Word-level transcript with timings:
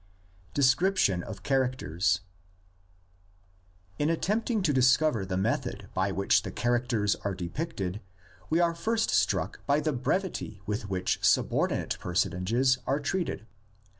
DESCRIPTION 0.55 1.21
OF 1.21 1.43
CHARACTERS. 1.43 2.21
In 3.99 4.09
attempting 4.09 4.63
to 4.63 4.73
discover 4.73 5.27
the 5.27 5.37
method 5.37 5.89
by 5.93 6.11
which 6.11 6.41
characters 6.55 7.15
are 7.17 7.35
depicted 7.35 8.01
we 8.49 8.59
are 8.59 8.73
first 8.73 9.11
struck 9.11 9.63
by 9.67 9.79
the 9.79 9.93
brevity 9.93 10.59
with 10.65 10.89
which 10.89 11.19
subordinate 11.21 11.97
personages 11.99 12.79
are 12.87 12.99
treated. 12.99 13.45